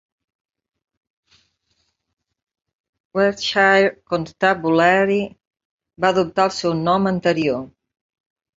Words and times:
Warwickshire 3.13 3.93
Constabulary 4.15 5.21
va 6.01 6.15
adoptar 6.15 6.51
el 6.53 6.57
seu 6.61 6.77
nom 6.89 7.11
anterior. 7.15 7.65